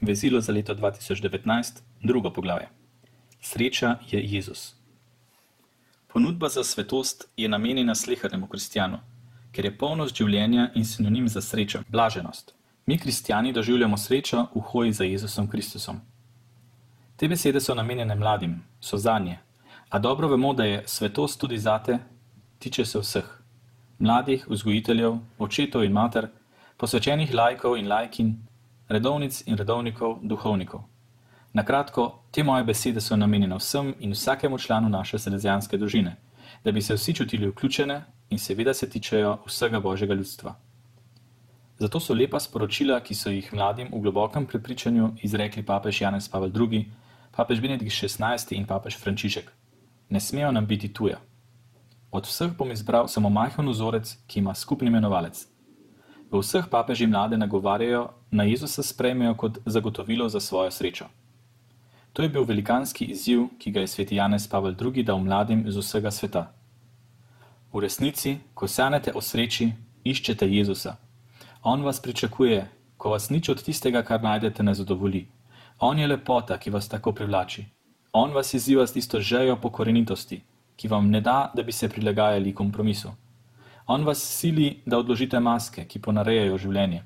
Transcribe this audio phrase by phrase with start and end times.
[0.00, 2.68] Vezilo za leto 2019, drugo poglavje.
[3.40, 4.74] Sreča je Jezus.
[6.12, 8.98] Ponudba za svetost je namenjena slehernemu kristjanu,
[9.52, 12.54] ker je polnost življenja in sinonim za srečo, blaženost.
[12.86, 16.00] Mi, kristjani, doživljamo srečo v hoji za Jezusom Kristusom.
[17.16, 19.38] Te besede so namenjene mladim, so za nje,
[19.88, 21.98] a dobro vemo, da je svetost tudi zate,
[22.58, 23.28] tiče se vseh.
[23.98, 26.28] Mladih, vzgojiteljev, očetov in mater,
[26.76, 28.36] posvečenih lajkov in lajkin,
[28.88, 30.82] redovnic in redovnikov, duhovnikov.
[31.52, 36.16] Na kratko, te moje besede so namenjene vsem in vsakemu članu naše sredezijanske družine,
[36.64, 40.54] da bi se vsi čutili vključene in seveda se tičejo vsega božjega ljudstva.
[41.78, 46.50] Zato so lepa sporočila, ki so jih mladim v globokem prepričanju izrekli papež Janez Pavel
[46.50, 46.84] II,
[47.36, 49.52] papež Benedikt XVI in papež Frančišek.
[50.10, 51.20] Ne smejo nam biti tuja.
[52.10, 55.46] Od vseh bom izbral samo majhen vzorec, ki ima skupni imenovalec.
[56.30, 61.06] V vseh papeži mlade nagovarjajo, na Jezusa sprejmejo kot zagotovilo za svojo srečo.
[62.12, 65.02] To je bil velikanski izziv, ki ga je sveti Janez Pavel II.
[65.02, 66.52] dal mladim iz vsega sveta.
[67.72, 69.72] V resnici, ko sanjate o sreči,
[70.04, 70.96] iščete Jezusa.
[71.62, 75.26] On vas pričakuje, ko vas nič od tistega, kar najdete, ne zadovolji.
[75.78, 77.64] On je lepota, ki vas tako privlači.
[78.12, 80.40] On vas izziva s tisto žejo po korenitosti,
[80.76, 83.12] ki vam ne da, da bi se prilagajali kompromisu.
[83.86, 87.04] On vas sili, da odložite maske, ki ponarejajo življenje.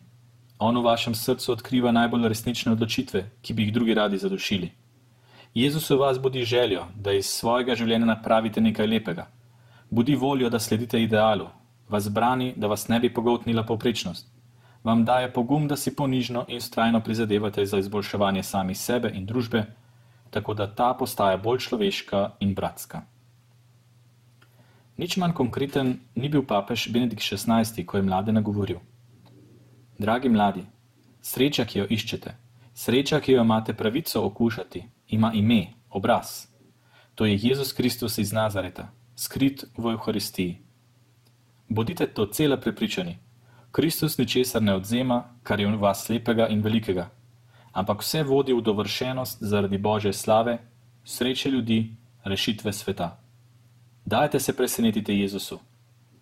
[0.63, 4.69] On v vašem srcu odkriva najbolj resnične odločitve, ki bi jih drugi radi zadušili.
[5.55, 9.25] Jezus v vas budi željo, da iz svojega življenja napravite nekaj lepega.
[9.91, 11.49] Budi voljo, da sledite idealu,
[11.91, 14.29] vas brani, da vas ne bi pogotnila povprečnost.
[14.85, 19.65] Vam daje pogum, da si ponižno in strajno prizadevate za izboljševanje sami sebe in družbe,
[20.31, 23.03] tako da ta postaja bolj človeška in bratska.
[24.97, 28.79] Nič manj konkreten ni bil papež Benedikt XVI, ko je mlade nagovoril.
[30.03, 30.65] Dragi mladi,
[31.23, 32.33] sreča, ki jo iščete,
[32.75, 34.83] sreča, ki jo imate pravico okušati,
[35.15, 36.49] ima ime, obraz.
[37.15, 40.59] To je Jezus Kristus iz Nazareta, skrit v Euharistiji.
[41.69, 43.19] Bodite to cela prepričani.
[43.71, 47.07] Kristus ničesar ne odzema, kar je v vas lepega in velikega,
[47.73, 50.59] ampak vse vodi v dovršenost zaradi Božje slave,
[51.05, 53.19] sreče ljudi, rešitve sveta.
[54.05, 55.61] Dajte se presenetiti Jezusu,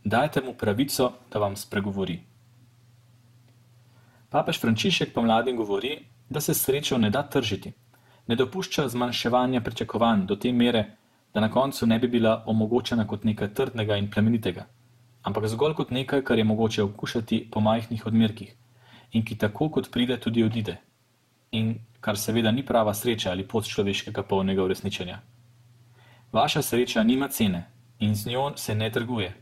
[0.04, 2.29] dajte mu pravico, da vam spregovori.
[4.30, 5.98] Papež Frančišek pa mladim govori,
[6.28, 7.72] da se srečo ne da tržiti,
[8.26, 10.84] ne dopušča zmanjševanja pričakovanj do te mere,
[11.34, 14.66] da na koncu ne bi bila omogočena kot nekaj trdnega in plemenitega,
[15.22, 18.54] ampak zgolj kot nekaj, kar je mogoče okušati po majhnih odmerkih
[19.12, 20.76] in ki tako kot pride, tudi odide,
[21.50, 25.18] in kar seveda ni prava sreča ali pot človeškega polnega uresničenja.
[26.32, 27.64] Vaša sreča nima cene
[27.98, 29.34] in z njo se ne trguje.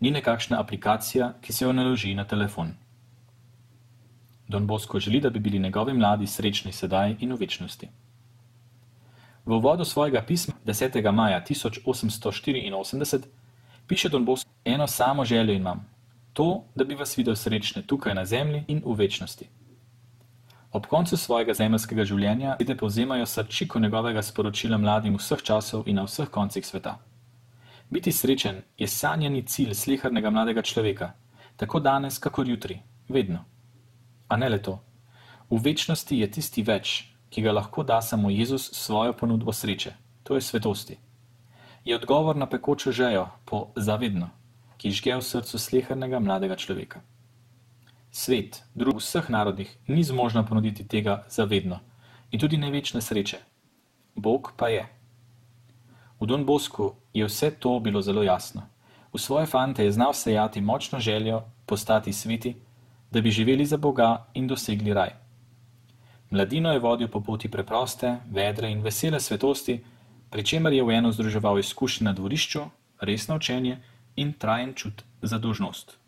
[0.00, 2.72] Ni nekakšna aplikacija, ki se jo naloži na telefon.
[4.52, 7.88] Don Bosko želi, da bi bili njegovi mladi srečni sedaj in v večnosti.
[9.44, 11.12] V uvodu svojega pisma 10.
[11.12, 13.22] maja 1884
[13.86, 15.86] piše Don Bosko: Eno samo željo imam,
[16.32, 19.48] to, da bi vas videl srečne tukaj na zemlji in v večnosti.
[20.72, 26.04] Ob koncu svojega zemljskega življenja vide povzemajo srčiko njegovega sporočila mladim vseh časov in na
[26.06, 26.98] vseh koncih sveta.
[27.90, 31.12] Biti srečen je sanjani cilj slehrnega mladega človeka,
[31.56, 33.44] tako danes, kakor jutri, vedno.
[34.32, 34.78] A ne le to.
[35.50, 39.92] V večnosti je tisti več, ki ga lahko da samo Jezus s svojo ponudbo sreče,
[40.24, 40.96] to je svetosti.
[41.84, 44.30] Je odgovor na pekočo žejo po zavedno,
[44.80, 47.04] ki žge v srcu slehrnega mladega človeka.
[48.08, 51.80] Svet, drug v vseh narodih, ni zmožna ponuditi tega zavedno
[52.32, 53.44] in tudi ne večne sreče.
[54.16, 54.88] Bog pa je.
[56.20, 58.64] V Don Bosku je vse to bilo zelo jasno.
[59.12, 62.56] V svoje fante je znal sejati močno željo postati sveti,
[63.12, 65.10] da bi živeli za Boga in dosegli raj.
[66.30, 69.80] Mladino je vodil po poti preproste, vedre in vesele svetosti,
[70.30, 72.62] pri čemer je v eno združeval izkušnje na dvorišču,
[73.00, 73.76] resno učenje
[74.16, 76.01] in trajen čut za dožnost.